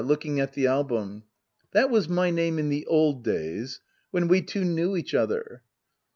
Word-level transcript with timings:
[Looking 0.03 0.39
at 0.39 0.53
the 0.53 0.65
attwm.] 0.65 1.21
That 1.73 1.91
was 1.91 2.09
my 2.09 2.31
name 2.31 2.57
in 2.57 2.69
the 2.69 2.87
ola 2.87 3.21
days— 3.21 3.81
when 4.09 4.27
we 4.27 4.41
two 4.41 4.65
knew 4.65 4.95
each 4.97 5.13
other. 5.13 5.61